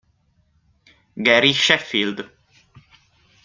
[1.15, 2.25] Gary Sheffield